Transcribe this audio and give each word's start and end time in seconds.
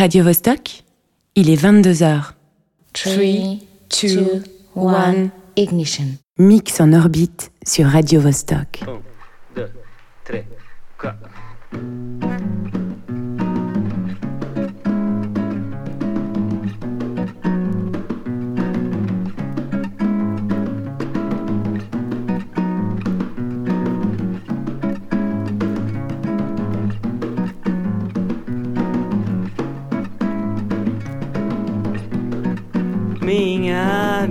Radio 0.00 0.24
Vostok, 0.24 0.84
il 1.34 1.50
est 1.50 1.62
22h. 1.62 2.32
3, 2.94 3.58
2, 4.02 4.42
1, 4.74 5.28
ignition. 5.56 6.06
Mix 6.38 6.80
en 6.80 6.94
orbite 6.94 7.52
sur 7.66 7.84
Radio 7.84 8.18
Vostok. 8.22 8.80
1, 8.80 8.86
2, 9.56 9.70
3, 10.24 10.38
4. 11.02 12.39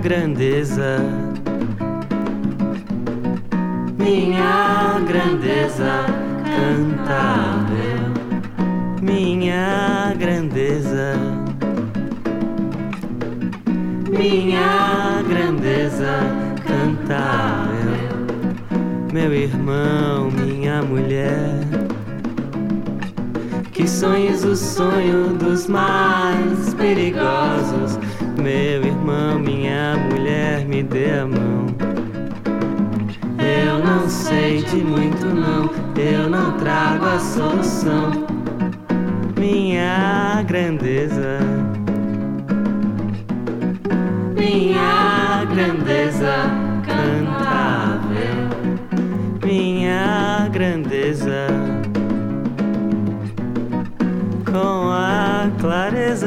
Grandeza. 0.00 0.98
Minha 3.98 4.98
grandeza 5.06 6.06
cantável, 6.42 8.14
minha 9.02 10.14
grandeza, 10.18 11.14
minha 14.08 15.22
grandeza 15.28 16.18
cantável, 16.66 18.26
meu. 19.12 19.34
Irmão, 19.34 20.30
minha 20.30 20.82
mulher. 20.82 21.60
Que 23.72 23.86
sonhes 23.88 24.44
o 24.44 24.56
sonho 24.56 25.34
dos 25.38 25.66
mais 25.66 26.74
perigosos, 26.74 27.98
meu 28.40 28.82
irmão, 28.82 29.38
minha 29.38 29.96
mulher, 30.10 30.64
me 30.64 30.82
dê 30.82 31.10
a 31.10 31.26
mão. 31.26 31.66
Eu 33.38 33.78
não 33.84 34.08
sei 34.08 34.62
de 34.62 34.76
muito 34.76 35.26
não, 35.26 35.70
eu 35.96 36.28
não 36.28 36.56
trago 36.56 37.04
a 37.04 37.18
solução. 37.18 38.10
Minha 39.38 40.42
grandeza, 40.46 41.38
minha 44.34 45.44
grandeza 45.44 46.59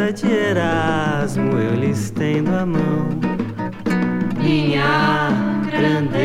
clareza 0.03 0.11
de 0.11 0.31
Erasmo 0.31 1.57
eu 1.57 1.75
lhe 1.75 1.91
estendo 1.91 2.53
a 2.53 2.65
mão. 2.65 3.07
Minha 4.41 5.29
grandeza, 5.71 6.22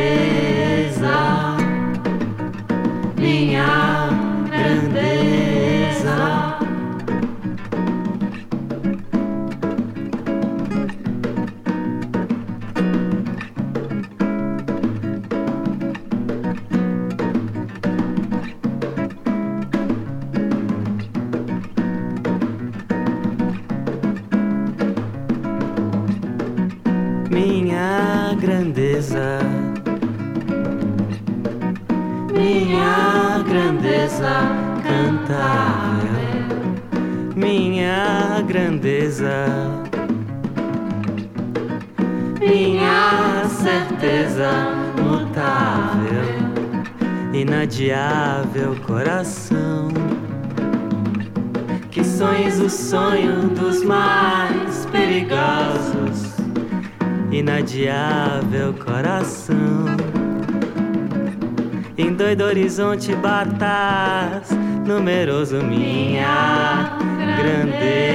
horizonte 62.79 63.13
batas, 63.15 64.49
numeroso 64.85 65.61
minha 65.61 66.97
grandeza, 67.37 68.08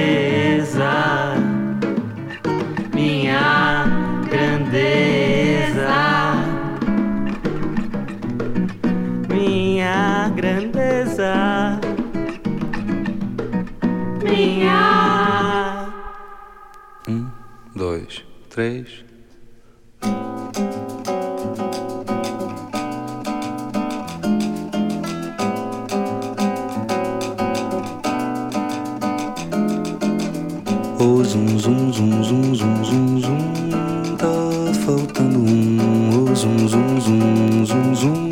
Oh, 31.07 31.21
zum, 31.21 31.59
zum, 31.59 31.93
zum, 31.93 32.23
zum, 32.23 32.55
zum, 32.55 32.83
zum, 32.83 33.21
zum, 33.21 34.17
tá 34.17 34.73
faltando 34.83 35.37
um. 35.37 35.79
Oh, 36.09 36.33
zum, 36.33 36.67
zum, 36.67 36.99
zum, 36.99 37.63
zum, 37.63 37.95
zum, 37.95 38.29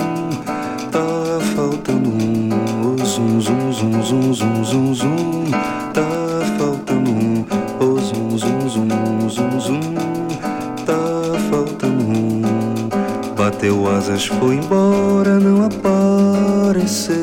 tá 0.92 1.40
faltando 1.54 2.10
um. 2.10 2.50
Oh, 2.82 2.96
zum, 3.06 3.40
zum, 3.40 3.72
zum, 3.72 4.04
zum, 4.04 4.34
zum, 4.34 4.64
zum, 4.66 4.96
zum, 4.96 5.52
tá 5.94 6.02
faltando 6.58 7.12
um. 7.12 7.46
Oh, 7.80 8.00
zum, 8.00 8.40
zum, 8.40 8.68
zum, 8.68 9.30
zum, 9.30 9.60
zum, 9.60 9.96
tá 10.84 10.98
faltando 11.52 12.06
um. 12.06 12.42
Bateu 13.38 13.88
asas, 13.88 14.26
foi 14.26 14.56
embora, 14.56 15.40
não 15.40 15.66
apareceu. 15.66 17.23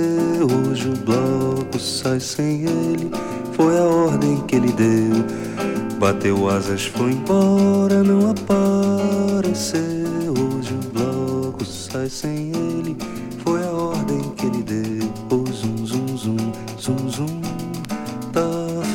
Bateu 6.12 6.50
asas, 6.50 6.86
foi 6.86 7.12
embora, 7.12 8.02
não 8.02 8.32
apareceu. 8.32 9.80
Hoje 10.30 10.74
o 10.74 10.78
bloco 10.92 11.64
sai 11.64 12.08
sem 12.08 12.50
ele, 12.50 12.96
foi 13.44 13.64
a 13.64 13.70
ordem 13.70 14.20
que 14.30 14.46
ele 14.46 14.64
deu. 14.64 15.08
Oh, 15.30 15.44
zum, 15.52 15.86
zum, 15.86 16.18
zum, 16.18 16.36
zum, 16.78 17.08
zum, 17.08 17.40
tá 18.32 18.42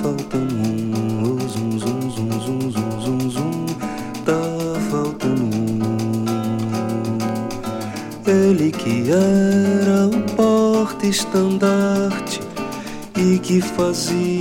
faltando 0.02 0.56
um. 0.56 1.24
Oh, 1.24 1.38
zum, 1.48 1.80
zum, 1.80 2.12
zum, 2.12 2.30
zum, 2.42 2.70
zum, 2.74 3.00
zum, 3.00 3.32
zum, 3.32 3.66
tá 4.26 4.42
faltando 4.92 5.56
um. 5.56 5.80
Ele 8.28 8.74
que 8.74 9.10
era 9.10 10.08
o 10.08 10.22
porta-estandarte 10.36 12.42
e 13.16 13.40
que 13.40 13.62
fazia 13.62 14.35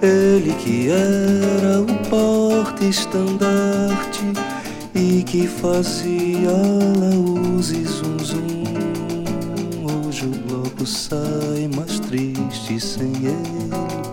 Ele 0.00 0.54
que 0.54 0.90
era 0.90 1.80
o 1.80 1.86
porta-estandarte 2.08 4.22
e 4.94 5.24
que 5.24 5.48
fazia 5.48 6.50
laús 6.50 7.72
e 7.72 7.82
zum 7.82 8.16
zum. 8.20 8.62
Hoje 10.06 10.26
o 10.26 10.30
bloco 10.46 10.86
sai 10.86 11.68
mais 11.74 11.98
triste 11.98 12.78
sem 12.78 13.10
ele. 13.26 14.07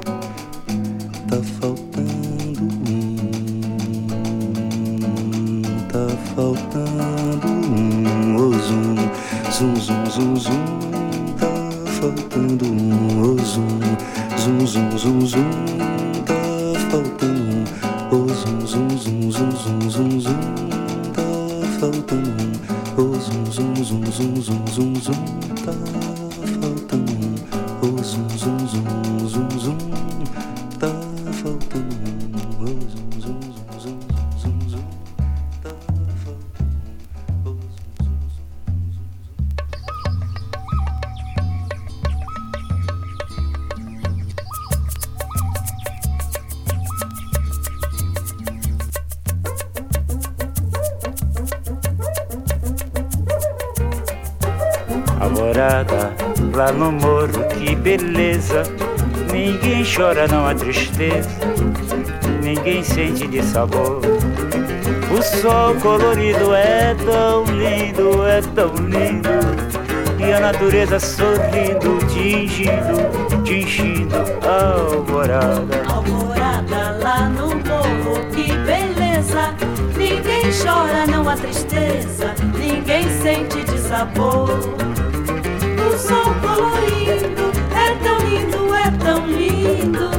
Não 81.07 81.27
há 81.29 81.35
tristeza. 81.35 82.33
Ninguém 82.57 83.03
sente 83.21 83.63
de 83.63 83.77
sabor. 83.79 84.49
O 84.49 85.97
sol 85.97 86.33
colorido 86.41 87.51
é 87.73 87.95
tão 88.03 88.17
lindo, 88.27 88.75
é 88.75 88.91
tão 89.03 89.25
lindo. 89.27 90.09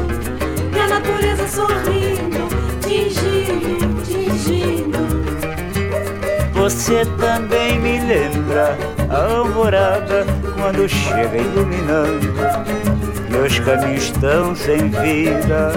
E 0.74 0.78
a 0.78 0.88
natureza 0.88 1.48
sorrindo, 1.48 2.48
tingindo, 2.80 4.02
tingindo. 4.04 4.98
Você 6.52 7.04
também 7.18 7.78
me 7.78 8.00
lembra 8.00 8.76
a 9.08 9.36
alvorada 9.36 10.26
quando 10.54 10.88
chega 10.88 11.36
iluminando. 11.36 12.34
Meus 13.30 13.58
caminhos 13.60 14.04
estão 14.04 14.54
sem 14.54 14.88
vida 14.88 15.72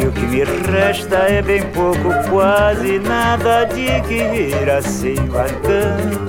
e 0.00 0.06
o 0.06 0.12
que 0.12 0.26
me 0.26 0.44
resta 0.44 1.16
é 1.16 1.42
bem 1.42 1.62
pouco, 1.70 2.10
quase 2.30 2.98
nada 2.98 3.64
de 3.64 4.00
que 4.02 4.14
ir 4.14 4.70
assim 4.70 5.14
vagando. 5.26 6.26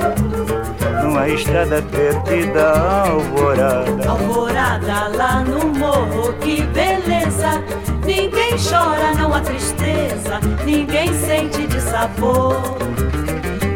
Numa 1.04 1.28
estrada 1.30 1.82
perdida, 1.82 2.72
alvorada. 2.72 4.10
Alvorada 4.10 5.08
lá 5.16 5.44
no 5.44 5.68
morro, 5.68 6.34
que 6.34 6.62
beleza. 6.64 7.64
Ninguém 8.06 8.56
chora, 8.58 9.14
não 9.18 9.34
há 9.34 9.42
tristeza. 9.42 10.40
Ninguém 10.66 11.14
sente 11.14 11.68
de 11.68 11.82
sabor. 11.82 12.78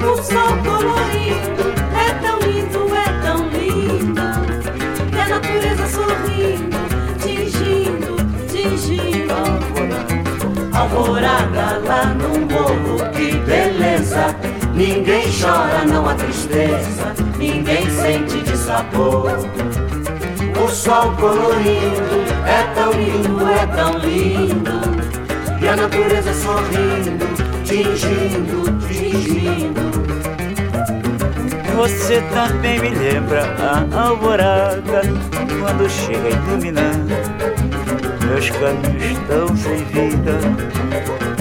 O 0.03 0.23
sol 0.23 0.57
colorido 0.63 1.80
Alvorada 10.91 11.81
lá 11.85 12.05
no 12.05 12.39
morro, 12.47 13.09
que 13.11 13.35
beleza. 13.37 14.35
Ninguém 14.73 15.23
chora, 15.31 15.85
não 15.85 16.07
há 16.07 16.15
tristeza. 16.15 17.13
Ninguém 17.37 17.89
sente 17.89 18.41
de 18.41 18.57
sabor. 18.57 19.31
O 20.63 20.67
sol 20.69 21.11
colorido 21.13 22.23
é 22.45 22.63
tão 22.75 22.91
lindo, 22.91 23.47
é 23.49 23.65
tão 23.67 23.97
lindo. 23.97 24.81
E 25.61 25.67
a 25.67 25.75
natureza 25.75 26.33
sorrindo, 26.33 27.25
tingindo, 27.63 28.79
tingindo. 28.87 29.81
Você 31.75 32.21
também 32.33 32.79
me 32.79 32.89
lembra 32.89 33.55
a 33.59 34.03
alvorada 34.07 35.01
quando 35.59 35.89
chega 35.89 36.29
iluminando. 36.29 37.60
Meus 38.31 38.49
caminhos 38.49 39.03
estão 39.03 39.57
sem 39.57 39.83
vida. 39.87 40.39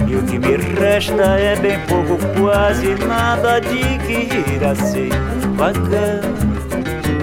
E 0.09 0.17
o 0.17 0.23
que 0.25 0.41
me 0.41 0.57
resta 0.57 1.23
é 1.39 1.55
bem 1.55 1.79
pouco, 1.87 2.19
quase 2.41 2.97
nada 3.07 3.61
de 3.61 3.79
que 4.05 4.53
ir 4.53 4.65
assim. 4.65 5.09
Vagando 5.55 6.27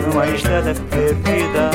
numa 0.08 0.26
estrada 0.28 0.74
perdida, 0.90 1.70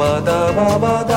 ba 0.00 0.18
da 0.26 0.38
ba 0.56 0.68
ba 0.82 0.94
da 1.08 1.09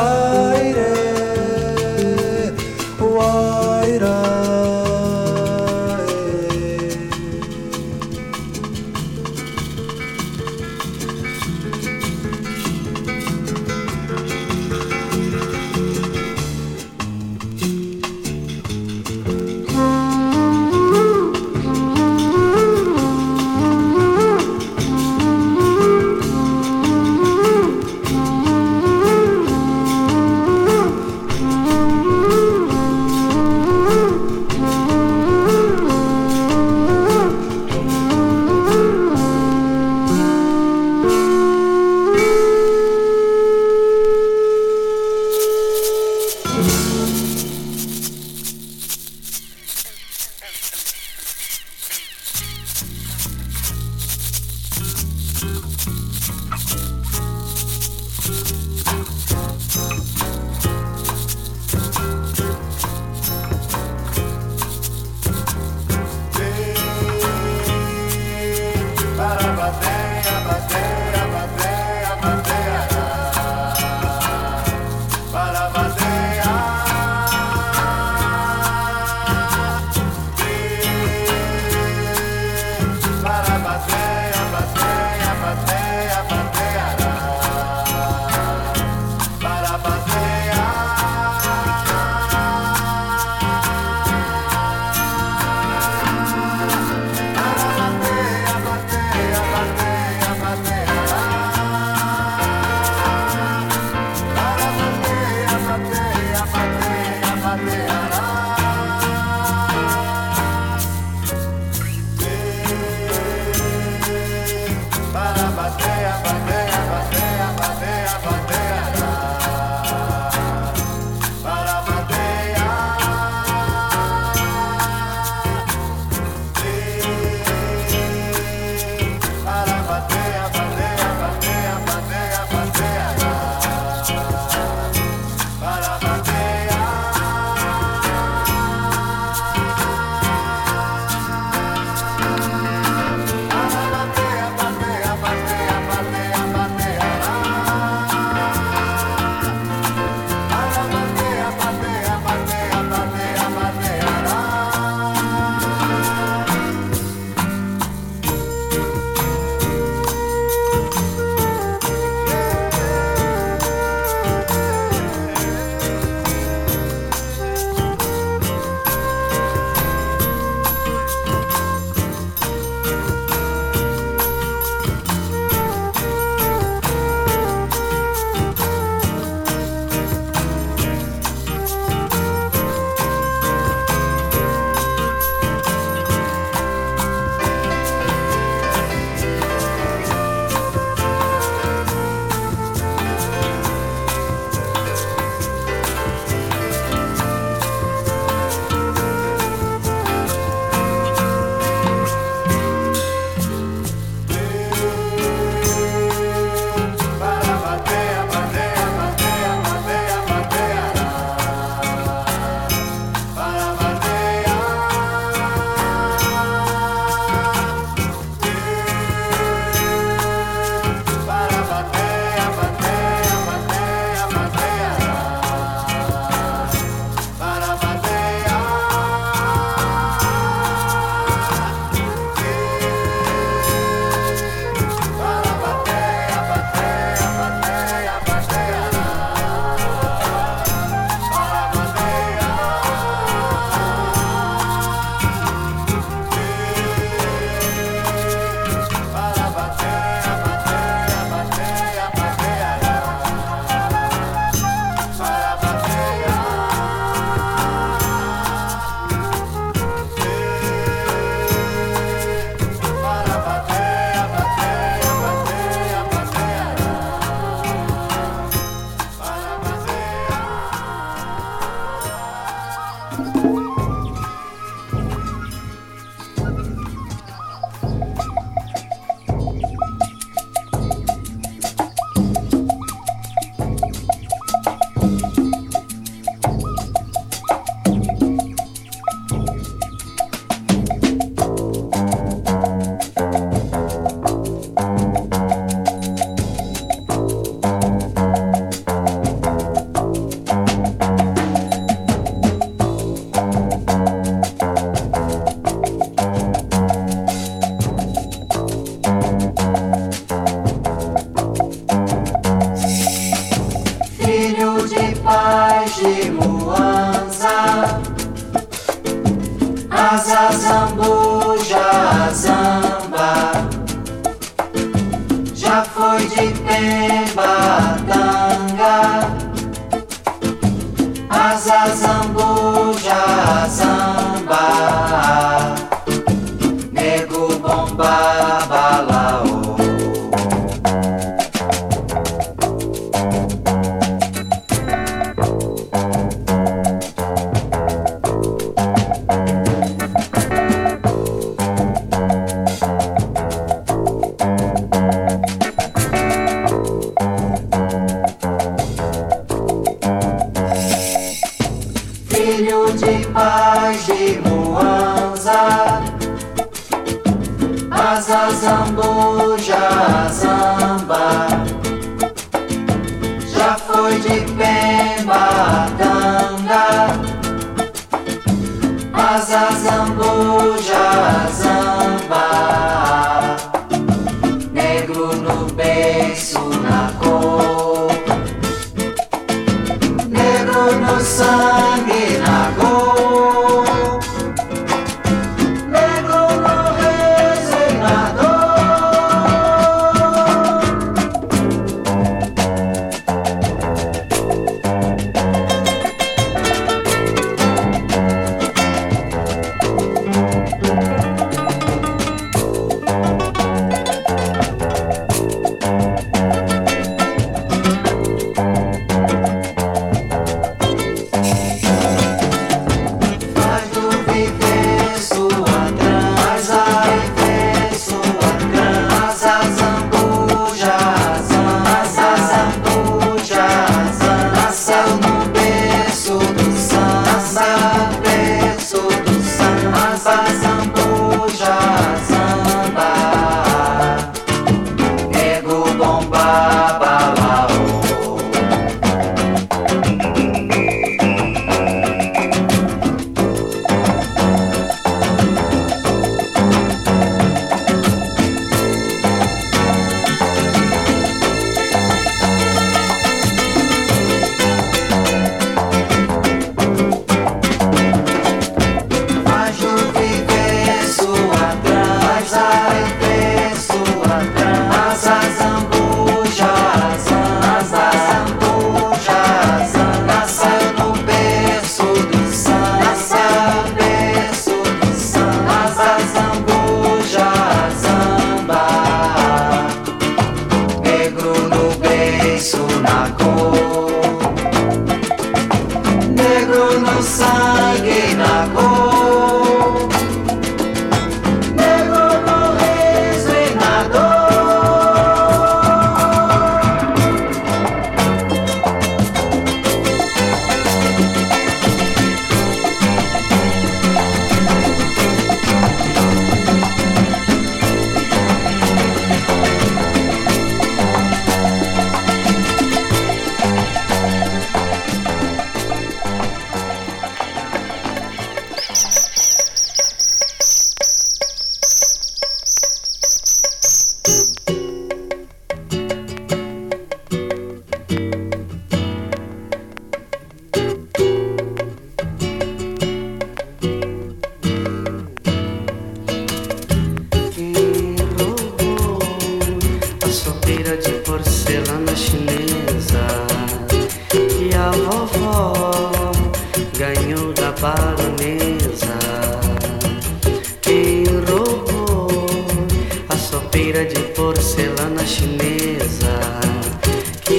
foi 373.78 374.20
de 374.20 374.54
pé. 374.54 374.63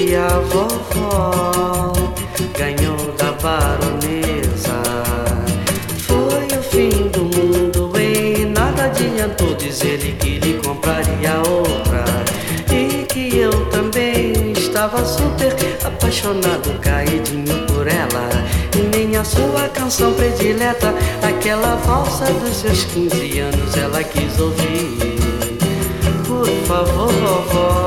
E 0.07 0.15
a 0.15 0.27
vovó 0.27 1.91
ganhou 2.55 2.95
da 3.17 3.31
baronesa. 3.41 4.83
Foi 5.97 6.45
o 6.55 6.61
fim 6.61 7.07
do 7.07 7.23
mundo 7.23 7.91
e 7.99 8.45
nada 8.45 8.83
adiantou 8.83 9.55
dizer 9.55 9.93
ele 9.93 10.11
que 10.11 10.37
lhe 10.37 10.61
compraria 10.61 11.41
outra. 11.49 12.05
E 12.71 13.03
que 13.05 13.35
eu 13.35 13.65
também 13.71 14.51
estava 14.51 15.03
super 15.03 15.55
apaixonado, 15.83 16.79
caidinho 16.81 17.65
por 17.65 17.87
ela. 17.87 18.29
E 18.77 18.81
nem 18.95 19.17
a 19.17 19.23
sua 19.23 19.67
canção 19.69 20.13
predileta, 20.13 20.93
aquela 21.27 21.77
valsa 21.77 22.25
dos 22.25 22.57
seus 22.57 22.83
15 22.83 23.39
anos, 23.39 23.75
ela 23.75 24.03
quis 24.03 24.39
ouvir. 24.39 25.17
Por 26.27 26.47
favor, 26.67 27.11
vovó. 27.11 27.84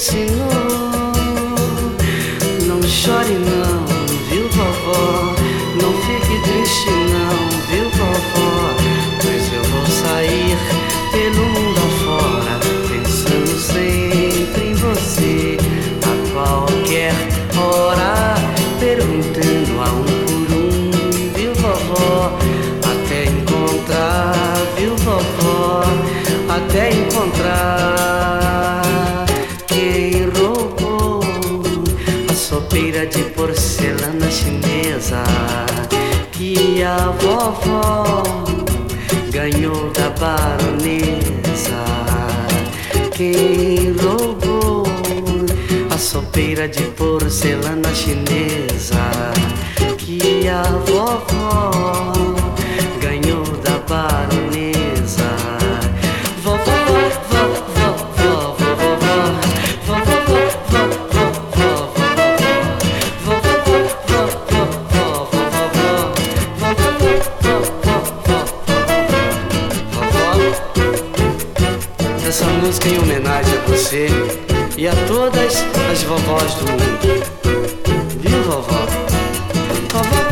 ensinou. 0.00 1.12
Não 2.66 2.82
chore, 2.82 3.34
não. 3.34 3.79
Porcelana 33.40 34.28
chinesa 34.28 35.24
que 36.30 36.82
a 36.82 36.98
vovó 37.22 38.22
ganhou 39.30 39.90
da 39.92 40.10
baronesa. 40.10 41.82
Quem 43.12 43.92
roubou 43.92 44.84
a 45.90 45.96
sopeira 45.96 46.68
de 46.68 46.82
porcelana 46.98 47.94
chinesa 47.94 49.32
que 49.96 50.46
a 50.46 50.62
vovó 50.62 51.89
todas 75.30 75.64
as 75.90 76.02
vovós 76.02 76.54
do 76.54 76.66
mundo. 76.72 76.80
Viu, 78.18 78.42
vovó? 78.42 78.86
Vovó, 79.92 80.30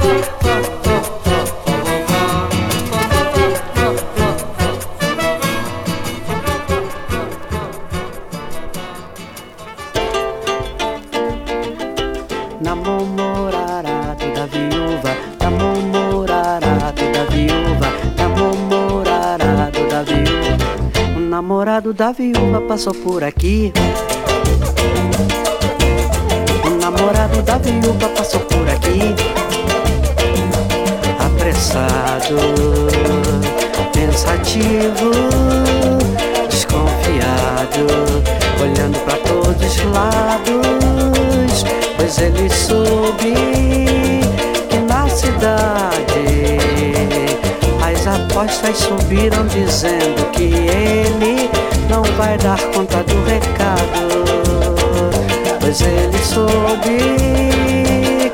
Namorarado 12.61 14.27
da 14.35 14.47
viúva, 14.47 15.17
namorarado 15.41 17.03
da 17.13 17.25
viúva, 17.25 17.89
namorarado 18.17 19.89
da 19.89 20.03
viúva. 20.03 21.17
O 21.17 21.21
namorado 21.21 21.95
da 21.95 22.13
viúva 22.13 22.61
passou 22.61 22.95
por 22.95 23.25
aqui. 23.25 23.73
Apostas 48.69 48.79
subiram 48.79 49.47
dizendo 49.47 50.31
que 50.33 50.45
ele 50.45 51.51
não 51.89 52.03
vai 52.17 52.37
dar 52.39 52.61
conta 52.75 53.03
do 53.05 53.25
recado, 53.25 54.25
pois 55.61 55.81
ele 55.81 56.19
soube 56.19 56.99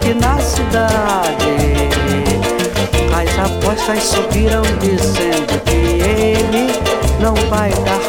que 0.01 0.15
na 0.15 0.39
cidade 0.41 1.55
as 3.13 3.39
apostas 3.39 4.03
subiram 4.03 4.63
dizendo 4.81 5.61
que 5.65 6.03
ele 6.03 6.73
não 7.21 7.35
vai 7.49 7.71
dar 7.71 8.04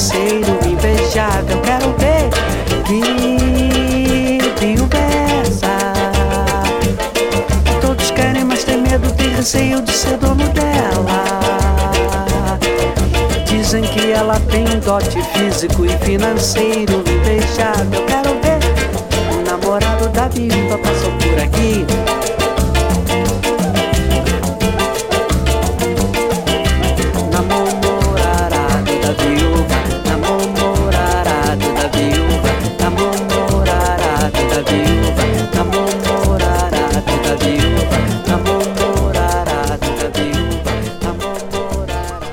financeiro 0.00 0.58
invejável. 0.66 1.60
Quero 1.60 1.94
ver 1.98 2.30
que 2.86 4.38
viúva 4.58 4.96
é 4.96 5.42
essa? 5.42 5.76
Que 7.64 7.74
todos 7.80 8.10
querem, 8.10 8.44
mas 8.44 8.64
tem 8.64 8.80
medo, 8.80 9.12
tem 9.12 9.28
receio 9.34 9.82
de 9.82 9.92
ser 9.92 10.16
dono 10.16 10.48
dela. 10.48 11.24
Dizem 13.44 13.82
que 13.82 14.10
ela 14.10 14.40
tem 14.50 14.64
um 14.64 14.80
dote 14.80 15.22
físico 15.34 15.84
e 15.84 15.90
financeiro 16.04 17.04
invejável. 17.06 18.02
Quero 18.06 18.30
ver 18.40 18.58
o 19.34 19.42
namorado 19.44 20.08
da 20.08 20.28
viúva 20.28 20.69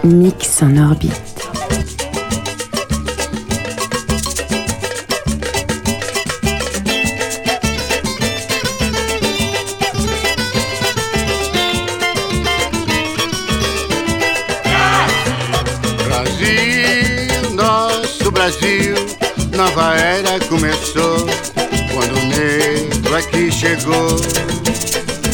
Mix 0.08 0.62
en 0.62 0.78
orbite. 0.80 1.14
Brasil, 16.06 17.54
nosso 17.54 18.32
Brasil, 18.32 18.96
nova 19.56 19.96
era 19.96 20.40
começou 20.48 21.26
quando 21.94 22.16
o 22.16 22.26
negro 22.28 23.16
aqui 23.16 23.52
chegou, 23.52 24.16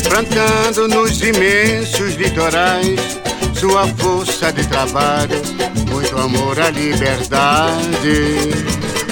plantando 0.09 0.87
nos 0.87 1.21
imensos 1.21 2.15
litorais 2.15 3.22
sua 3.63 3.87
força 3.95 4.51
de 4.51 4.67
trabalho, 4.67 5.41
muito 5.89 6.17
amor 6.17 6.59
à 6.59 6.69
liberdade, 6.69 8.49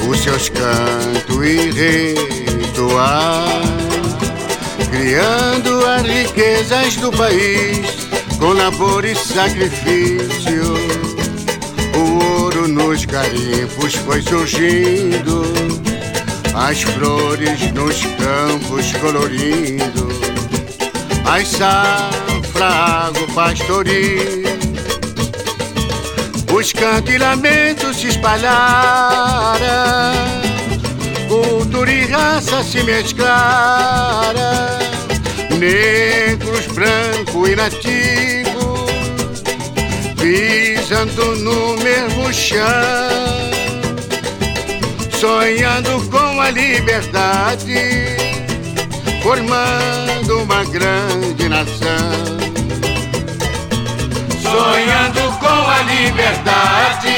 os 0.06 0.20
seus 0.20 0.50
cantos 0.50 1.46
e 1.46 2.16
rituais, 2.60 3.70
criando 4.92 5.86
as 5.86 6.02
riquezas 6.02 6.98
do 6.98 7.14
país 7.14 8.10
com 8.38 8.52
labor 8.52 9.06
e 9.06 9.16
sacrifício. 9.16 10.74
O 11.96 12.42
ouro 12.42 12.68
nos 12.68 13.06
garimpos 13.06 13.96
foi 13.96 14.22
surgindo, 14.22 15.44
as 16.54 16.82
flores 16.82 17.72
nos 17.72 18.02
campos 18.02 18.92
colorindo, 19.00 20.10
as 21.24 21.48
safra, 21.48 22.66
água. 22.66 23.22
Os 26.54 26.74
cantos 26.74 27.14
e 27.14 27.18
lamentos 27.18 27.98
se 27.98 28.08
espalharam, 28.08 29.60
cultura 31.28 31.92
e 31.92 32.06
raça 32.06 32.64
se 32.64 32.84
mesclaram, 32.84 34.34
negros, 35.58 36.68
brancos 36.68 37.50
e 37.50 37.56
nativos 37.56 38.52
pisando 40.22 41.36
no 41.38 41.78
mesmo 41.78 42.32
chão, 42.32 42.62
sonhando 45.20 46.00
com 46.10 46.40
a 46.40 46.52
liberdade, 46.52 48.16
formando 49.24 50.44
uma 50.44 50.64
grande 50.66 51.50
nação. 51.50 52.40
Sonhando 54.42 55.21
com 55.52 55.70
a 55.70 55.82
liberdade, 55.82 57.16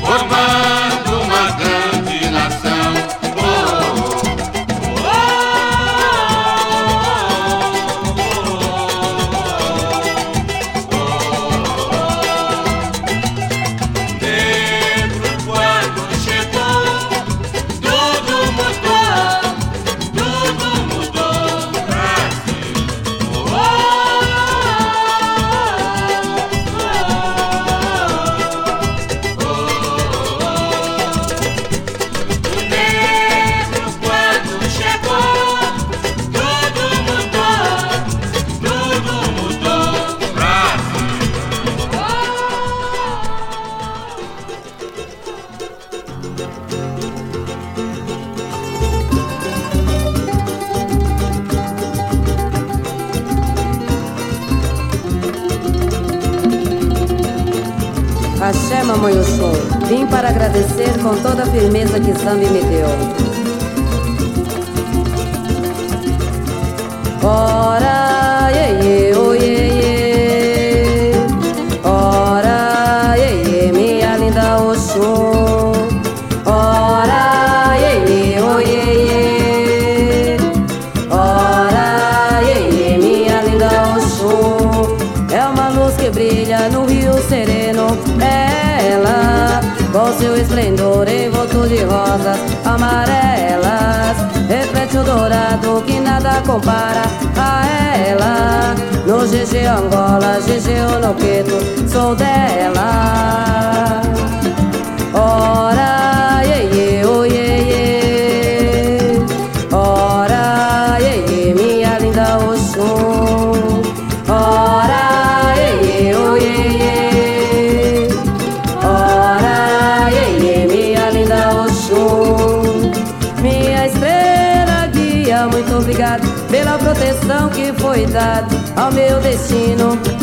formando 0.00 1.22
uma 1.22 1.50
grande 1.56 1.91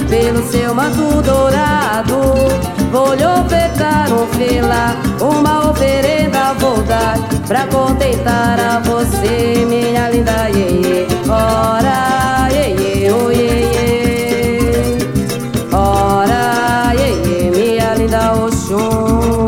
pelo 0.09 0.43
seu 0.51 0.73
manto 0.73 1.21
dourado. 1.21 2.19
Vou 2.91 3.13
lhe 3.13 3.25
ofertar 3.25 4.11
um 4.11 4.27
fila, 4.27 4.95
uma 5.21 5.69
oferenda 5.69 6.53
vou 6.55 6.81
dar 6.83 7.17
pra 7.47 7.67
contentar 7.67 8.59
a 8.59 8.79
você, 8.79 9.65
minha 9.67 10.09
linda 10.09 10.49
iê, 10.49 11.07
Ora, 11.29 12.49
iê, 12.51 13.11
oh 13.11 13.31
iê, 13.31 14.71
Ora, 15.71 16.93
iê, 16.95 17.51
minha 17.51 17.93
linda 17.93 18.33
Oxum. 18.33 19.45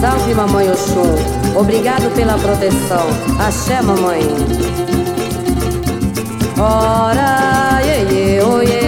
Salve, 0.00 0.34
mamãe 0.34 0.68
Oxum. 0.70 1.14
Obrigado 1.56 2.12
pela 2.14 2.36
proteção. 2.38 3.06
Axé, 3.38 3.80
mamãe. 3.82 4.91
Ora, 6.64 7.80
iê, 7.82 8.40
oh 8.40 8.62
iê, 8.62 8.81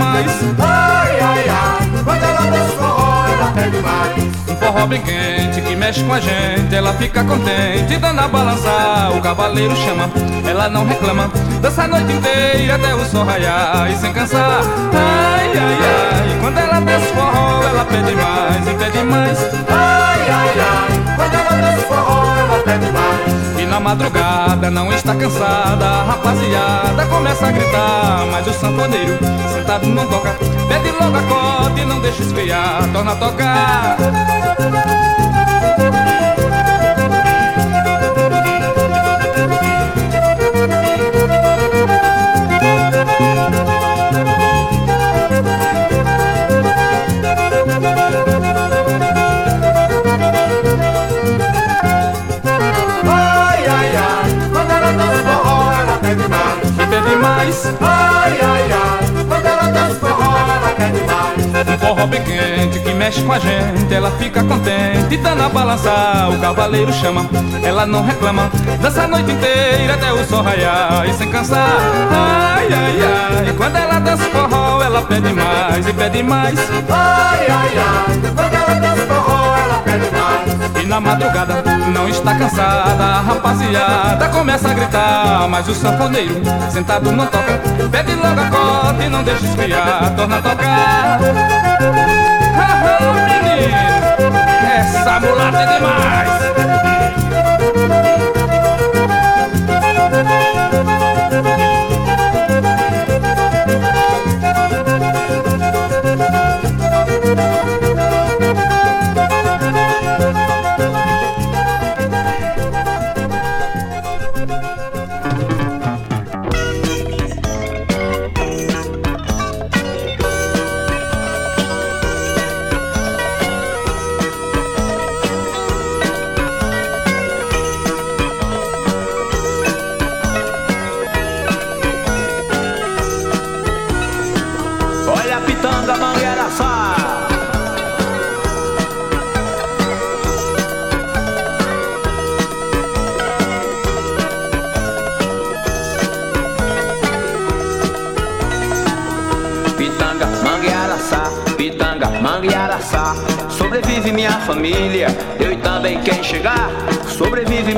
mais. 0.00 0.30
Ai, 0.58 1.20
ai, 1.20 1.44
ai, 1.48 2.04
quando 2.04 2.22
ela 2.22 2.50
dança 2.50 2.72
forró, 2.78 3.26
ela 3.28 3.52
pede 3.52 3.76
mais. 3.82 4.24
Um 4.48 4.56
forró 4.56 4.86
bem 4.86 5.02
quente 5.02 5.60
que 5.60 5.76
mexe 5.76 6.02
com 6.02 6.14
a 6.14 6.20
gente, 6.20 6.74
ela 6.74 6.92
fica 6.94 7.22
contente, 7.22 7.96
dando 7.98 8.20
a 8.20 8.28
balançar. 8.28 9.12
O 9.16 9.20
cavaleiro 9.20 9.76
chama, 9.76 10.10
ela 10.48 10.68
não 10.68 10.86
reclama. 10.86 11.30
Dança 11.60 11.84
a 11.84 11.88
noite 11.88 12.12
inteira 12.12 12.76
até 12.76 12.94
o 12.94 13.04
sol 13.04 13.24
raiar 13.24 13.90
e 13.90 13.96
sem 13.96 14.12
cansar. 14.12 14.62
Ai, 14.94 15.52
ai, 15.58 15.78
ai, 15.82 16.38
quando 16.40 16.58
ela 16.58 16.80
dança 16.80 17.06
forró, 17.14 17.62
ela 17.68 17.84
pede 17.84 18.14
mais 18.14 18.66
e 18.66 18.74
pede 18.74 19.04
mais. 19.04 19.38
Ai, 19.68 20.30
ai, 20.30 20.54
ai, 20.58 21.16
quando 21.16 21.34
ela 21.34 21.60
dança 21.60 21.86
forró, 21.86 22.34
ela 22.36 22.62
pede 22.64 22.92
mais. 22.92 23.49
Na 23.70 23.78
madrugada 23.78 24.68
não 24.68 24.92
está 24.92 25.14
cansada, 25.14 25.86
a 25.86 26.02
rapaziada 26.02 27.06
começa 27.06 27.46
a 27.46 27.52
gritar. 27.52 28.26
Mas 28.32 28.46
o 28.48 28.52
sanfoneiro 28.52 29.16
sentado 29.54 29.86
não 29.86 30.06
toca, 30.08 30.36
pede 30.68 30.90
logo 30.90 31.16
acorde 31.16 31.80
e 31.80 31.84
não 31.84 32.00
deixa 32.00 32.22
esfriar, 32.22 32.90
torna 32.92 33.12
a 33.12 33.16
tocar. 33.16 33.96
E 57.20 57.22
pede 57.22 57.28
mais, 57.28 57.66
Ai, 57.80 58.40
ai, 58.40 58.72
ai, 58.72 59.46
ela 59.46 59.70
dança 59.70 59.94
forró, 60.00 60.36
ela 60.38 60.70
pede 60.74 61.00
mais. 61.04 61.68
um 61.68 61.78
forró 61.78 62.06
bem 62.06 62.22
quente 62.24 62.78
que 62.78 62.79
mexe 63.00 63.22
com 63.22 63.32
a 63.32 63.38
gente, 63.38 63.94
ela 63.94 64.10
fica 64.10 64.44
contente, 64.44 65.16
dando 65.16 65.42
a 65.42 65.48
balançar. 65.48 66.30
O 66.30 66.38
cavaleiro 66.38 66.92
chama, 66.92 67.24
ela 67.62 67.86
não 67.86 68.04
reclama, 68.04 68.50
dança 68.78 69.04
a 69.04 69.08
noite 69.08 69.32
inteira 69.32 69.94
até 69.94 70.12
o 70.12 70.22
sol 70.26 70.42
raiar 70.42 71.08
e 71.08 71.14
sem 71.14 71.30
cansar. 71.30 71.78
Ai, 72.12 72.68
ai, 72.70 72.98
ai, 73.46 73.54
quando 73.56 73.76
ela 73.76 73.98
dança 74.00 74.24
forró, 74.24 74.82
ela 74.82 75.00
pede 75.00 75.32
mais 75.32 75.88
e 75.88 75.92
pede 75.94 76.22
mais. 76.22 76.58
Ai, 76.90 77.46
ai, 77.48 77.70
ai, 77.78 78.20
quando 78.36 78.54
ela 78.54 78.80
dança 78.80 79.06
forró, 79.06 79.56
ela 79.56 79.78
pede 79.82 80.10
mais. 80.10 80.84
E 80.84 80.86
na 80.86 81.00
madrugada 81.00 81.64
não 81.94 82.06
está 82.06 82.34
cansada, 82.34 83.02
a 83.02 83.20
rapaziada 83.22 84.28
começa 84.28 84.68
a 84.68 84.74
gritar. 84.74 85.48
Mas 85.48 85.66
o 85.68 85.74
sanfoneiro 85.74 86.42
sentado 86.68 87.10
não 87.10 87.24
toca, 87.24 87.62
pede 87.90 88.14
logo 88.14 88.40
acorde 88.42 89.04
e 89.04 89.08
não 89.08 89.22
deixa 89.22 89.46
esfriar, 89.46 90.12
torna 90.14 90.36
a 90.36 90.42
tocar. 90.42 92.09
Menino, 93.00 93.76
essa 94.78 95.20
mulata 95.20 95.58
é 95.58 95.66
demais. 95.66 96.69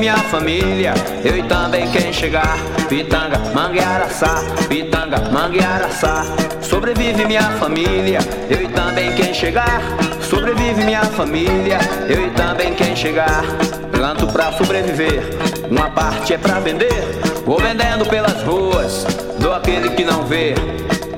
Minha 0.03 0.17
família, 0.17 0.93
eu 1.23 1.37
e 1.37 1.43
também 1.43 1.89
quem 1.89 2.11
chegar. 2.11 2.57
Pitanga, 2.89 3.39
manguearaçá, 3.55 4.43
pitanga, 4.67 5.17
manguearaçá. 5.31 6.25
Sobrevive 6.59 7.23
minha 7.23 7.43
família, 7.51 8.19
eu 8.49 8.63
e 8.63 8.67
também 8.67 9.15
quem 9.15 9.33
chegar. 9.33 9.81
Sobrevive 10.21 10.83
minha 10.83 11.05
família, 11.05 11.77
eu 12.09 12.27
e 12.27 12.29
também 12.31 12.73
quem 12.73 12.93
chegar. 12.97 13.45
Planto 13.93 14.27
pra 14.27 14.51
sobreviver, 14.51 15.23
uma 15.71 15.89
parte 15.89 16.33
é 16.33 16.37
pra 16.37 16.59
vender. 16.59 17.01
Vou 17.45 17.59
vendendo 17.59 18.05
pelas 18.05 18.43
ruas, 18.43 19.05
dou 19.39 19.53
aquele 19.53 19.91
que 19.91 20.03
não 20.03 20.25
vê. 20.25 20.53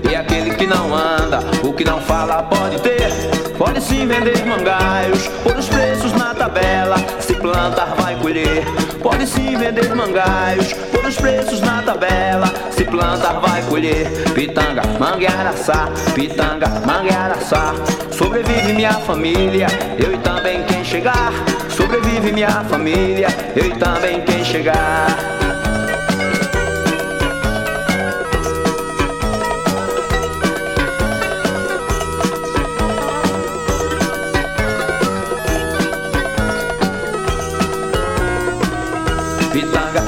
E 0.08 0.15
aquele 0.15 0.54
que 0.54 0.67
não 0.67 0.93
anda, 0.93 1.39
o 1.63 1.74
que 1.74 1.84
não 1.84 2.00
fala 2.00 2.43
pode 2.43 2.80
ter. 2.82 3.35
Pode 3.58 3.82
sim 3.82 4.06
vender 4.06 4.46
mangaios, 4.46 5.28
por 5.44 5.56
os 5.56 5.68
preços 5.70 6.12
na 6.13 6.34
tabela. 6.34 6.98
Se 7.20 7.34
plantar, 7.34 7.96
vai 7.96 8.15
colher. 8.18 8.65
Pode 9.02 9.26
sim 9.26 9.56
vender 9.56 9.96
mangaios, 9.96 10.74
por 10.74 11.06
os 11.06 11.15
preços 11.15 11.62
na 11.62 11.82
tabela. 11.82 12.52
Se 12.72 12.84
plantar, 12.84 13.39
vai 13.39 13.62
colher. 13.63 14.08
Pitanga, 14.34 14.82
manguearaçá, 15.00 15.89
pitanga, 16.13 16.68
manguearaçá. 16.86 17.74
Sobrevive 18.12 18.74
minha 18.74 18.94
família, 18.94 19.68
eu 20.04 20.13
e 20.13 20.18
também 20.18 20.63
quem 20.65 20.84
chegar. 20.84 21.32
Sobrevive 21.70 22.34
minha 22.34 22.63
família, 22.65 23.28
eu 23.56 23.68
e 23.68 23.76
também 23.76 24.22
quem 24.22 24.44
chegar. 24.44 25.44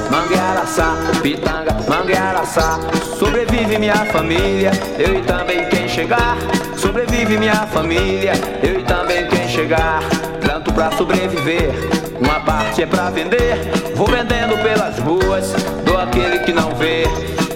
Manguearaçá, 0.10 0.96
pitanga, 1.22 1.74
manguearaçá. 1.88 2.80
Sobrevive 3.18 3.78
minha 3.78 4.06
família, 4.06 4.72
eu 4.98 5.20
e 5.20 5.22
também 5.22 5.66
quem 5.70 5.88
chegar. 5.88 6.38
Sobrevive 6.76 7.38
minha 7.38 7.68
família, 7.68 8.34
eu 8.64 8.80
e 8.80 8.84
também 8.84 9.28
quem 9.28 9.48
chegar. 9.48 10.02
Planto 10.42 10.74
pra 10.74 10.92
sobreviver, 10.92 11.72
uma 12.20 12.40
parte 12.42 12.84
é 12.84 12.86
pra 12.86 13.10
vender. 13.10 13.58
Vou 13.96 14.08
vendendo 14.08 14.62
pelas 14.62 15.00
ruas, 15.00 15.54
dou 15.84 15.98
aquele 16.00 16.38
que 16.40 16.54
não 16.54 16.70
vê 16.76 17.06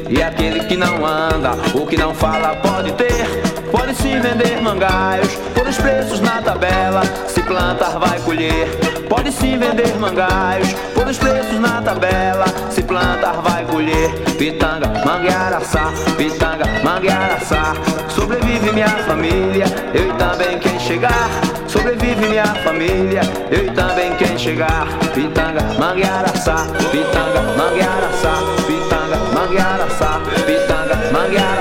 E 0.10 0.24
aquele 0.24 0.62
que 0.62 0.76
não 0.76 1.06
anda, 1.06 1.52
o 1.76 1.86
que 1.86 1.96
não 1.96 2.16
fala 2.16 2.56
pode 2.56 2.92
ter 2.94 3.61
Pode 3.72 3.96
se 3.96 4.20
vender 4.20 4.62
mangaios, 4.62 5.34
por 5.54 5.68
os 5.68 5.78
preços 5.78 6.20
na 6.20 6.42
tabela 6.42 7.02
Se 7.28 7.42
plantar 7.42 7.98
vai 8.00 8.20
colher. 8.20 8.68
Pode 9.08 9.32
se 9.32 9.58
vender 9.58 9.96
mangaios, 10.00 10.74
por 10.94 11.08
os 11.08 11.18
preços 11.18 11.60
na 11.60 11.82
tabela 11.82 12.46
Se 12.70 12.84
plantar 12.84 13.42
vai 13.42 13.66
colher. 13.66 14.12
Pitanga, 14.38 14.88
manguearaçá, 15.06 15.92
pitanga, 16.18 16.66
manguearaçá. 16.84 17.74
Sobrevive 18.10 18.72
minha 18.72 18.90
família, 18.90 19.66
eu 19.94 20.10
e 20.10 20.14
também 20.14 20.60
quem 20.60 20.80
chegar. 20.80 21.30
Sobrevive 21.68 22.28
minha 22.28 22.46
família, 22.64 23.22
eu 23.50 23.66
e 23.66 23.72
também 23.72 24.14
quem 24.18 24.38
chegar. 24.38 24.88
Pitanga, 25.14 25.62
manguearaçá 25.78 26.68
Pitanga, 26.92 27.42
manguearaçá, 27.58 28.34
pitanga, 28.66 29.18
manguearaçá 29.34 30.22
Pitanga, 30.46 30.96
manguearaçá, 31.12 31.61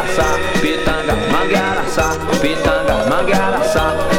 pitanga, 2.41 3.05
manguearaçá 3.07 3.91
Pitanga, 3.91 4.10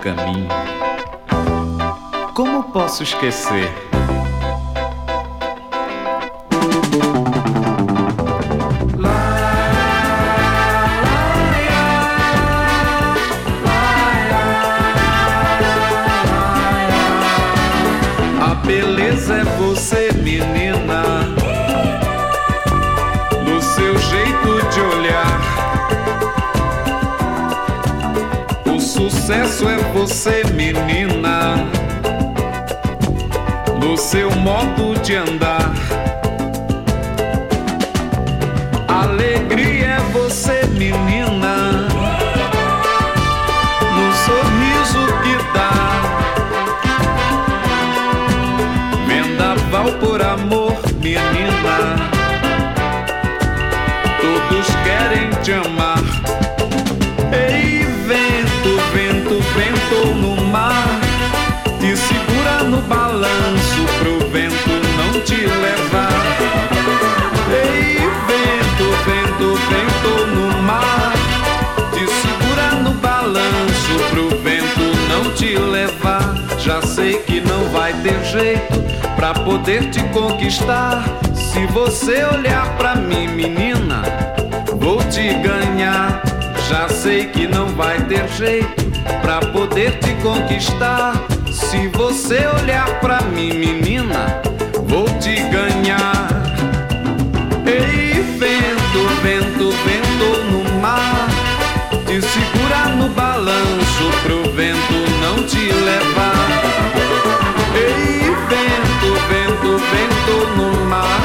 caminho. 0.00 0.48
Como 2.34 2.64
posso 2.72 3.02
esquecer? 3.02 3.89
Modo 34.40 34.98
de 35.00 35.16
andar. 35.16 35.72
Alegria 38.88 39.86
é 39.86 40.00
você, 40.12 40.66
menina. 40.66 41.88
No 43.96 44.12
sorriso 44.24 45.06
que 45.22 45.36
dá. 45.54 45.70
Vendaval 49.06 49.92
por 50.00 50.22
amor, 50.22 50.76
menina. 51.00 51.96
Todos 54.20 54.66
querem 54.84 55.30
te 55.42 55.52
amar. 55.52 55.89
Balanço 62.90 63.84
pro 64.00 64.18
vento 64.30 64.74
não 64.98 65.20
te 65.20 65.36
levar. 65.36 66.10
Ei, 67.52 67.98
vento, 68.26 68.86
vento, 69.06 69.54
vento 69.70 70.26
no 70.34 70.62
mar. 70.64 71.12
Te 71.92 72.04
segura 72.08 72.82
no 72.82 72.90
balanço 72.94 73.94
pro 74.10 74.28
vento 74.40 74.86
não 75.08 75.32
te 75.34 75.56
levar. 75.56 76.34
Já 76.58 76.82
sei 76.82 77.18
que 77.18 77.40
não 77.40 77.64
vai 77.68 77.92
ter 78.02 78.24
jeito 78.24 78.80
pra 79.14 79.34
poder 79.34 79.88
te 79.90 80.02
conquistar. 80.08 81.04
Se 81.32 81.64
você 81.66 82.24
olhar 82.24 82.76
pra 82.76 82.96
mim, 82.96 83.28
menina, 83.28 84.02
vou 84.80 84.98
te 85.04 85.32
ganhar. 85.34 86.22
Já 86.68 86.88
sei 86.88 87.26
que 87.26 87.46
não 87.46 87.66
vai 87.68 88.00
ter 88.00 88.28
jeito 88.30 88.90
pra 89.22 89.38
poder 89.38 89.98
te 90.00 90.12
conquistar. 90.22 91.14
Se 91.60 91.86
você 91.88 92.46
olhar 92.60 92.98
pra 93.00 93.20
mim, 93.20 93.52
menina, 93.52 94.40
vou 94.86 95.04
te 95.18 95.36
ganhar. 95.36 96.28
Ei, 97.66 98.20
vento, 98.38 99.02
vento, 99.22 99.70
vento 99.84 100.28
no 100.50 100.80
mar, 100.80 101.28
te 102.06 102.20
segura 102.22 102.88
no 102.96 103.08
balanço 103.10 104.04
pro 104.22 104.50
vento 104.52 104.94
não 105.20 105.44
te 105.46 105.70
levar. 105.72 106.48
Ei, 107.76 108.20
vento, 108.48 109.10
vento, 109.28 109.78
vento 109.92 110.36
no 110.56 110.86
mar, 110.86 111.20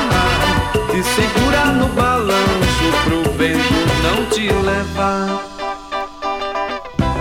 te 0.92 1.02
segura 1.04 1.66
no 1.66 1.88
balanço 1.88 2.88
pro 3.06 3.32
vento 3.34 3.80
não 4.04 4.26
te 4.28 4.52
levar. 4.52 5.42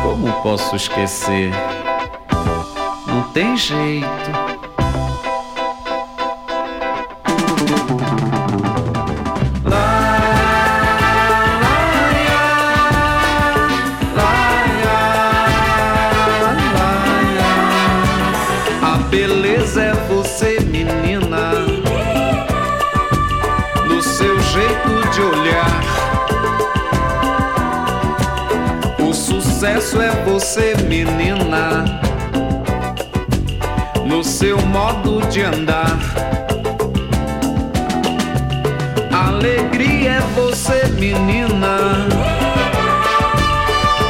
Como 0.03 0.31
posso 0.43 0.77
esquecer? 0.77 1.51
Não 3.15 3.23
tem 3.33 3.57
jeito. 3.57 4.55
Sucesso 29.65 29.99
é 30.03 30.11
você, 30.27 30.75
menina. 30.87 32.14
No 34.15 34.23
seu 34.23 34.57
modo 34.67 35.21
de 35.27 35.43
andar. 35.43 35.99
Alegria 39.13 40.13
é 40.13 40.21
você, 40.37 40.87
menina. 41.01 42.07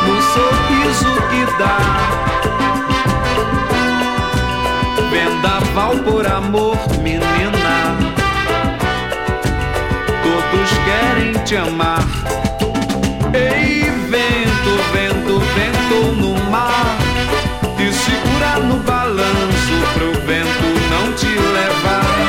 No 0.06 0.22
sorriso 0.34 1.10
que 1.30 1.58
dá. 1.58 1.78
Vendaval 5.10 5.96
por 6.04 6.26
amor, 6.26 6.76
menina. 7.02 7.96
Todos 10.22 10.70
querem 10.84 11.32
te 11.44 11.56
amar. 11.56 12.04
Ei, 13.32 13.84
vento, 14.10 14.70
vento, 14.92 15.40
vento 15.54 16.12
no 16.20 16.34
mar. 16.50 16.94
Te 17.78 17.90
segura 17.90 18.58
no 18.58 18.76
balanço 18.80 19.43
pro 19.94 20.12
vento 20.26 20.68
não 20.90 21.12
te 21.14 21.26
levar. 21.26 22.23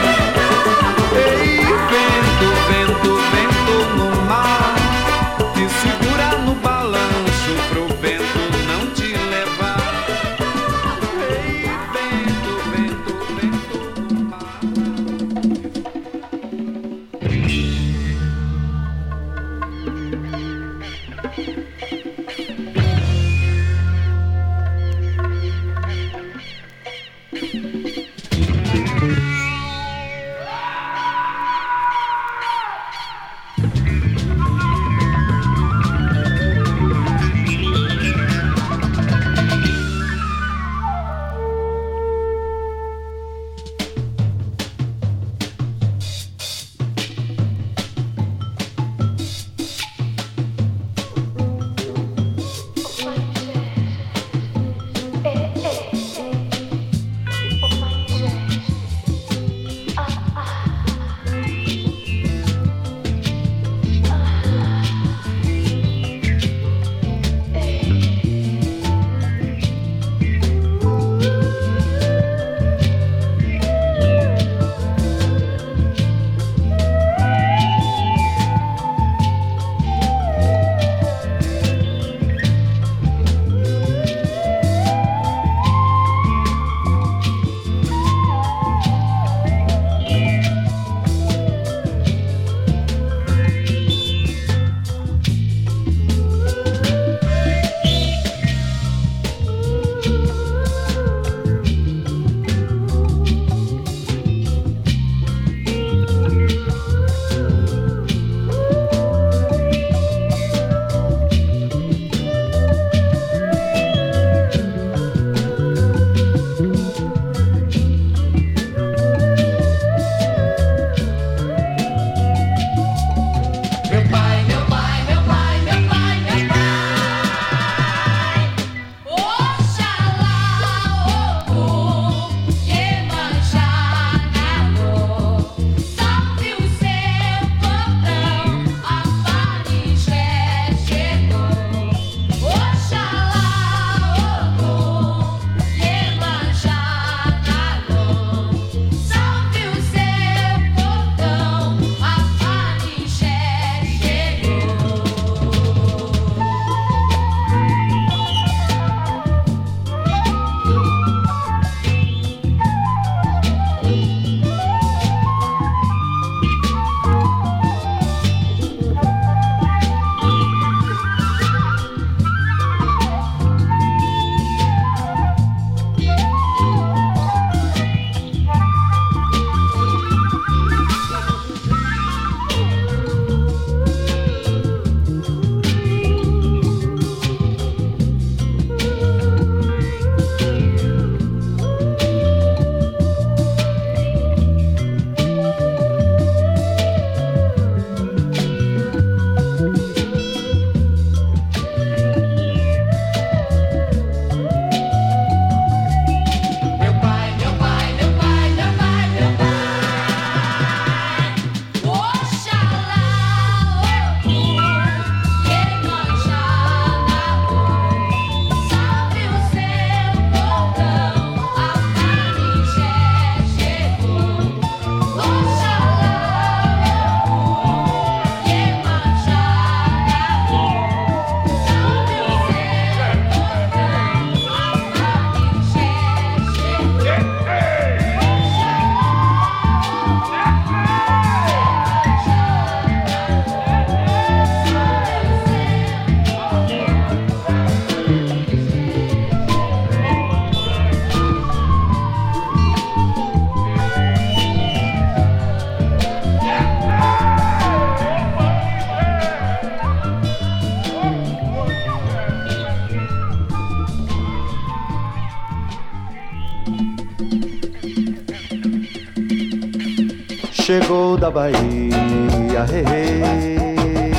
Chegou 270.82 271.16
da 271.16 271.32
Bahia, 271.32 272.66
hey, 272.70 272.84
hey. 272.92 274.12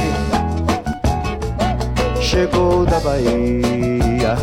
chegou 2.18 2.86
da 2.86 2.98
Bahia, 3.00 4.34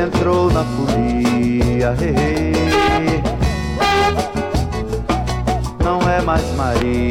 entrou 0.00 0.48
na 0.52 0.62
folia, 0.62 1.96
hey. 2.00 3.20
não 5.82 6.00
é 6.08 6.20
mais 6.22 6.44
Maria. 6.54 7.10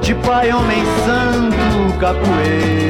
De 0.00 0.14
pai, 0.14 0.50
homem 0.52 0.84
santo, 1.04 1.98
capoeira 1.98 2.83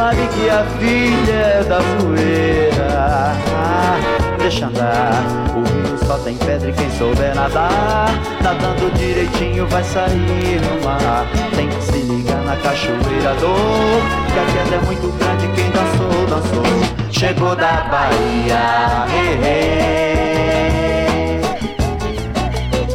sabe 0.00 0.26
que 0.28 0.48
a 0.48 0.64
filha 0.78 1.32
é 1.34 1.62
da 1.64 1.78
zoeira. 1.80 3.34
Ah, 3.54 3.98
deixa 4.38 4.66
andar, 4.66 5.22
o 5.54 5.60
rio 5.60 5.98
só 6.06 6.16
tem 6.20 6.38
pedra 6.38 6.70
e 6.70 6.72
quem 6.72 6.90
souber 6.92 7.34
nadar, 7.34 8.08
nadando 8.42 8.90
direitinho 8.96 9.66
vai 9.66 9.84
sair 9.84 10.58
no 10.62 10.82
mar. 10.86 11.26
Tem 11.54 11.68
que 11.68 11.82
se 11.82 11.98
ligar 11.98 12.42
na 12.44 12.56
cachoeira 12.56 13.34
dor, 13.40 14.00
que 14.32 14.38
a 14.38 14.46
queda 14.64 14.76
é 14.76 14.80
muito 14.86 15.12
grande, 15.18 15.46
quem 15.54 15.70
dançou, 15.70 16.26
dançou. 16.28 16.64
Chegou 17.10 17.54
da 17.54 17.82
Bahia, 17.90 19.06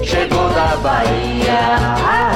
chegou 0.03 0.49
da 0.49 0.75
Bahia. 0.77 2.34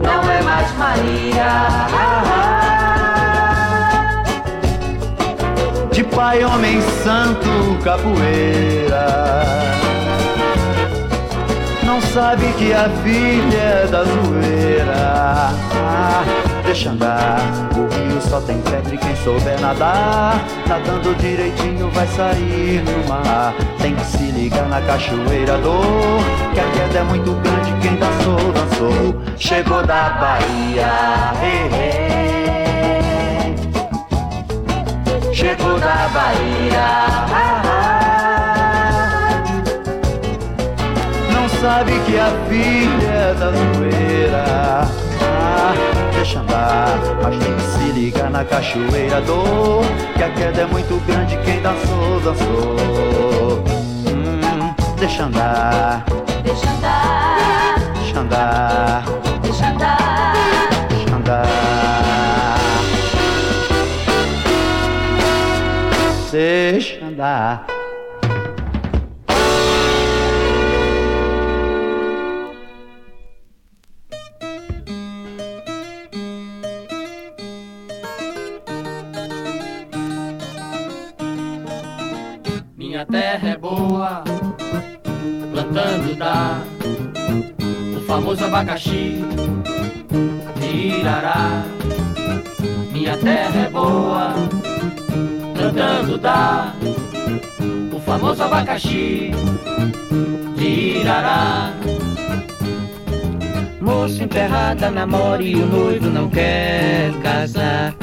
Não 0.00 0.30
é 0.30 0.42
mais 0.42 0.72
Maria. 0.76 1.52
De 5.92 6.04
pai, 6.04 6.44
homem 6.44 6.80
santo, 7.04 7.78
capoeira. 7.84 9.42
Não 11.84 12.00
sabe 12.00 12.52
que 12.54 12.72
a 12.72 12.88
filha 13.02 13.58
é 13.58 13.86
da 13.86 14.04
zoeira. 14.04 15.71
Deixa 16.62 16.90
andar, 16.90 17.40
o 17.76 17.86
rio 17.94 18.20
só 18.20 18.40
tem 18.40 18.60
pedra 18.62 18.94
e 18.94 18.98
quem 18.98 19.16
souber 19.16 19.60
nadar, 19.60 20.42
nadando 20.66 21.14
direitinho 21.16 21.90
vai 21.90 22.06
sair 22.08 22.82
no 22.82 23.08
mar. 23.08 23.54
Tem 23.80 23.94
que 23.94 24.04
se 24.04 24.24
ligar 24.30 24.68
na 24.68 24.80
cachoeira 24.82 25.58
dor, 25.58 26.20
que 26.54 26.60
a 26.60 26.64
queda 26.70 26.98
é 26.98 27.02
muito 27.02 27.32
grande, 27.42 27.72
quem 27.80 27.96
dançou, 27.96 28.52
dançou. 28.52 29.14
Chegou 29.36 29.82
da 29.84 30.10
Bahia, 30.10 31.32
hey, 31.42 31.68
hey. 31.72 32.12
Chegou 35.34 35.78
da 35.78 36.08
Bahia, 36.08 36.80
ah, 37.32 37.62
ah. 37.66 38.22
Não 41.32 41.48
sabe 41.48 41.92
que 42.06 42.18
a 42.18 42.30
filha 42.48 43.08
é 43.08 43.34
da 43.34 43.50
zoeira 43.50 44.52
deixa 46.22 46.38
andar, 46.38 46.98
mas 47.20 47.36
tem 47.36 47.52
que 47.56 47.62
se 47.62 47.92
ligar 47.98 48.30
na 48.30 48.44
cachoeira 48.44 49.20
dor, 49.22 49.84
que 50.16 50.22
a 50.22 50.30
queda 50.30 50.62
é 50.62 50.66
muito 50.66 51.04
grande, 51.04 51.36
quem 51.38 51.60
dançou, 51.60 52.20
dançou. 52.20 53.64
Hum, 54.06 54.72
deixa 55.00 55.24
andar, 55.24 56.04
deixa 56.44 56.70
andar, 56.70 57.74
deixa 57.94 58.20
andar, 58.20 59.04
deixa 59.42 59.66
andar, 59.66 60.32
deixa 60.88 61.16
andar. 61.16 61.48
Deixa 66.30 67.04
andar. 67.04 67.71
Minha 83.02 83.06
terra 83.06 83.48
é 83.48 83.56
boa, 83.56 84.22
plantando 85.50 86.14
dá 86.14 86.62
o 87.96 88.00
famoso 88.02 88.44
abacaxi 88.44 89.24
de 90.60 90.98
Irará. 91.00 91.64
Minha 92.92 93.16
terra 93.16 93.60
é 93.60 93.70
boa, 93.70 94.34
plantando 95.54 96.16
dá 96.18 96.72
o 97.92 97.98
famoso 97.98 98.44
abacaxi 98.44 99.32
de 100.56 101.00
Irará. 101.00 101.72
Moça 103.80 104.22
enterrada 104.22 104.92
namora 104.92 105.42
e 105.42 105.56
o 105.56 105.66
noivo 105.66 106.08
não 106.08 106.30
quer 106.30 107.10
casar. 107.20 107.94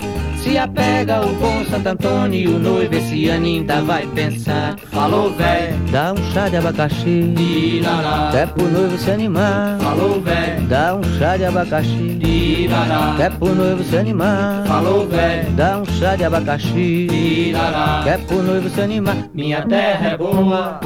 Se 0.42 0.58
apega 0.58 1.20
o 1.22 1.34
bom 1.34 1.66
Santo 1.66 1.88
Antônio 1.90 2.40
e 2.40 2.48
o 2.48 2.58
noivo 2.58 2.96
esse 2.96 3.28
ano 3.28 3.46
ainda 3.46 3.82
vai 3.82 4.08
pensar. 4.08 4.78
Falou, 4.90 5.34
véi, 5.34 5.74
dá 5.92 6.14
um 6.14 6.32
chá 6.32 6.48
de 6.48 6.56
abacaxi. 6.56 7.34
Irará. 7.38 8.32
É 8.34 8.46
pro 8.46 8.70
noivo 8.70 8.98
se 8.98 9.12
animar. 9.12 9.78
Falou, 9.80 10.22
véi, 10.22 10.62
dá 10.62 10.96
um 10.96 11.04
chá 11.20 11.36
de 11.36 11.44
abacaxi. 11.44 12.20
Irará. 12.24 13.16
É 13.20 13.30
pro 13.30 13.54
noivo 13.54 13.84
se 13.84 13.98
animar. 13.98 14.66
Falou, 14.66 15.08
véi, 15.08 15.44
dá 15.58 15.78
um 15.78 15.86
chá 15.86 16.16
de 16.16 16.24
abacaxi. 16.24 17.08
Irará. 17.12 18.04
É 18.08 18.18
pro 18.18 18.42
noivo 18.42 18.70
se 18.70 18.82
animar. 18.82 19.18
Minha 19.34 19.62
terra 19.68 20.12
é 20.12 20.18
boa, 20.18 20.80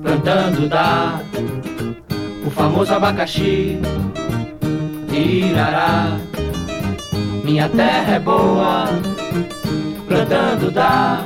plantando 0.00 0.68
dá 0.68 1.20
o 2.46 2.50
famoso 2.50 2.94
abacaxi. 2.94 3.80
Irará. 5.12 6.27
Minha 7.48 7.66
terra 7.70 8.16
é 8.16 8.20
boa, 8.20 8.88
plantando 10.06 10.70
dá 10.70 11.24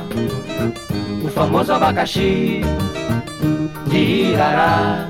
o 1.21 1.27
famoso 1.27 1.73
abacaxi 1.73 2.61
de 3.87 3.97
Irará. 3.97 5.09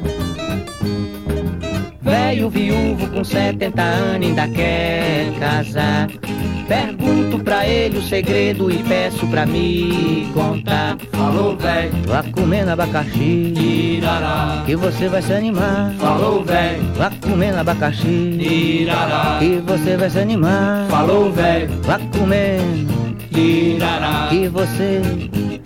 Velho 2.01 2.49
viúvo 2.49 3.07
com 3.09 3.24
70 3.24 3.80
anos 3.80 4.28
ainda 4.28 4.47
quer 4.47 5.32
casar. 5.39 6.07
Pergunto 6.68 7.39
pra 7.39 7.68
ele 7.68 7.97
o 7.97 8.01
segredo 8.01 8.72
e 8.72 8.78
peço 8.84 9.28
pra 9.28 9.45
me 9.45 10.30
contar. 10.34 10.97
Falou, 11.11 11.55
velho, 11.57 11.91
vá 12.07 12.24
comendo 12.24 12.72
abacaxi. 12.72 13.53
Irará. 13.57 14.64
Que 14.66 14.76
você 14.76 15.07
vai 15.09 15.22
se 15.22 15.34
animar. 15.34 15.91
Falou, 15.99 16.43
velho, 16.43 16.84
vá 16.95 17.11
comendo 17.22 17.57
abacaxi. 17.57 18.07
Irará. 18.07 19.38
Que 19.39 19.61
você 19.66 19.97
vai 19.97 20.09
se 20.09 20.20
animar. 20.20 20.88
Falou, 20.89 21.32
velho, 21.32 21.70
vá 21.84 21.99
comendo. 22.18 22.93
Irará. 23.36 24.28
Que 24.30 24.47
você 24.47 25.01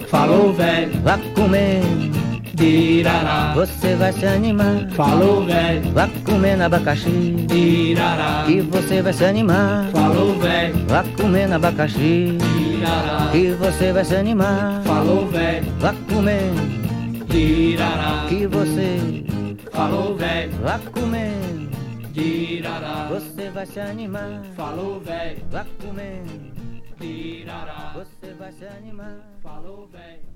falou, 0.07 0.53
velho, 0.53 0.91
vá 1.03 1.19
comendo. 1.35 2.16
Irará. 2.59 3.53
Você 3.53 3.95
vai 3.95 4.11
se 4.11 4.25
animar. 4.25 4.89
Falou, 4.91 5.45
velho. 5.45 5.91
Vá 5.91 6.09
comendo 6.25 6.63
abacaxi. 6.63 7.45
Irará. 7.51 8.43
Que 8.45 8.61
você 8.61 9.01
vai 9.01 9.13
se 9.13 9.25
animar. 9.25 9.85
Falou, 9.91 10.39
velho. 10.39 10.85
Vá 10.87 11.03
comendo 11.15 11.55
abacaxi. 11.55 12.37
Irará. 12.59 13.29
Que 13.31 13.51
você 13.51 13.93
vai 13.93 14.05
se 14.05 14.15
animar. 14.15 14.81
Falou, 14.83 15.27
velho. 15.27 15.71
Vá 15.79 15.93
comendo. 16.11 17.35
Irará. 17.35 18.25
Que 18.27 18.47
você 18.47 19.23
falou, 19.71 20.15
velho. 20.15 20.51
Vá 20.63 20.79
comendo. 20.91 21.69
Irará. 22.15 23.07
Você 23.09 23.49
vai 23.51 23.65
se 23.67 23.79
animar. 23.79 24.41
Falou, 24.55 24.99
velho. 24.99 25.37
Vá 25.51 25.65
comendo. 25.79 26.57
Irará. 26.99 27.93
Você 27.93 28.33
vai 28.33 28.51
se 28.51 28.65
animar. 28.65 29.17
Falou, 29.43 29.87
velho. 29.91 30.26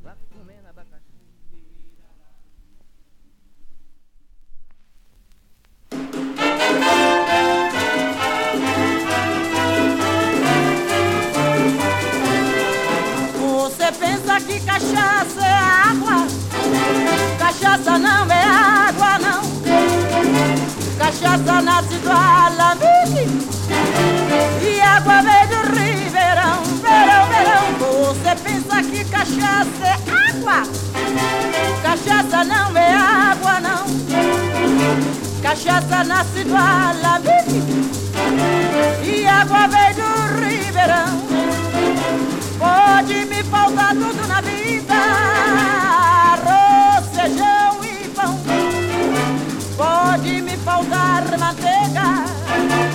cachaça 32.22 32.44
não 32.44 32.78
é 32.78 32.94
água, 32.94 33.60
não. 33.60 33.86
Cachaça 35.42 36.04
nasce 36.04 36.44
do 36.44 36.56
Alambique 36.56 37.64
e 39.04 39.26
água 39.26 39.68
vem 39.68 39.96
do 39.96 40.06
Ribeirão. 40.40 41.22
Pode 42.60 43.26
me 43.26 43.44
faltar 43.44 43.96
tudo 43.96 44.28
na 44.28 44.42
vida, 44.42 44.94
arroz, 46.34 47.08
feijão 47.16 47.84
e 47.84 48.08
pão. 48.10 48.40
Pode 49.76 50.42
me 50.44 50.58
faltar 50.58 51.24
manteiga 51.40 52.26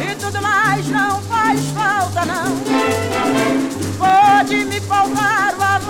e 0.08 0.14
tudo 0.14 0.40
mais 0.40 0.86
não 0.86 1.20
faz 1.22 1.60
falta, 1.74 2.24
não. 2.24 2.56
Pode 3.98 4.64
me 4.66 4.80
faltar 4.82 5.54
valor 5.56 5.85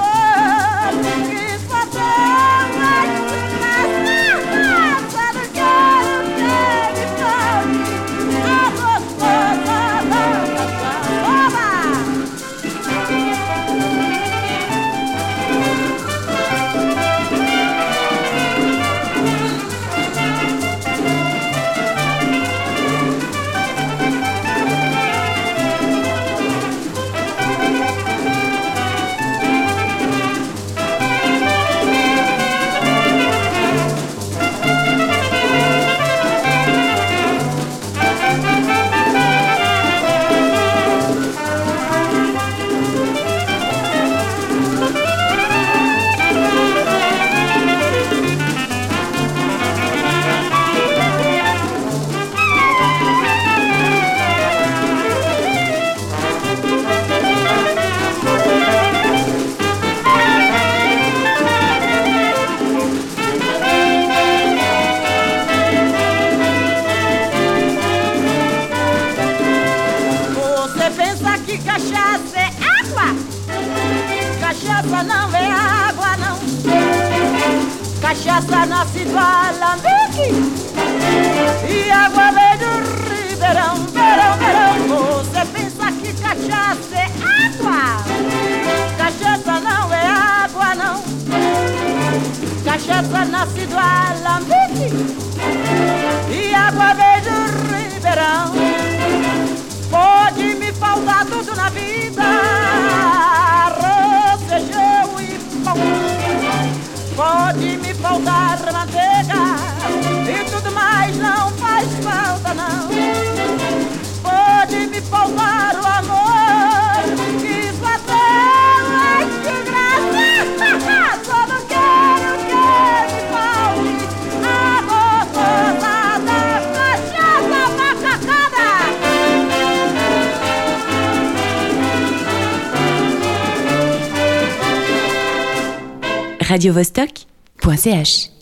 radiovostok.ch 136.56 138.35